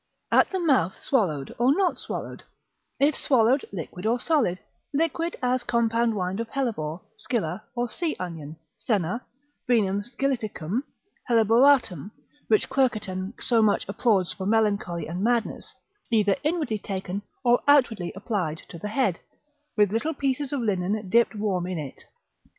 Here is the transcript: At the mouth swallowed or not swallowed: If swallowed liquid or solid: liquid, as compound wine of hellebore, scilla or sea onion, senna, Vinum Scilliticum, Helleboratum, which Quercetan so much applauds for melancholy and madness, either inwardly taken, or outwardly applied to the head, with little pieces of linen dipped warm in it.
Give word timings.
At 0.31 0.49
the 0.49 0.57
mouth 0.57 0.97
swallowed 0.97 1.53
or 1.59 1.75
not 1.77 1.99
swallowed: 1.99 2.41
If 2.99 3.15
swallowed 3.15 3.65
liquid 3.71 4.07
or 4.07 4.19
solid: 4.19 4.57
liquid, 4.95 5.35
as 5.43 5.63
compound 5.63 6.15
wine 6.15 6.39
of 6.39 6.49
hellebore, 6.49 7.01
scilla 7.19 7.61
or 7.75 7.87
sea 7.87 8.15
onion, 8.19 8.57
senna, 8.75 9.23
Vinum 9.69 10.01
Scilliticum, 10.01 10.81
Helleboratum, 11.29 12.09
which 12.47 12.67
Quercetan 12.67 13.39
so 13.39 13.61
much 13.61 13.87
applauds 13.87 14.33
for 14.33 14.47
melancholy 14.47 15.05
and 15.05 15.23
madness, 15.23 15.71
either 16.11 16.35
inwardly 16.41 16.79
taken, 16.79 17.21
or 17.43 17.61
outwardly 17.67 18.11
applied 18.15 18.63
to 18.69 18.79
the 18.79 18.87
head, 18.87 19.19
with 19.77 19.91
little 19.91 20.15
pieces 20.15 20.51
of 20.51 20.61
linen 20.61 21.09
dipped 21.11 21.35
warm 21.35 21.67
in 21.67 21.77
it. 21.77 22.05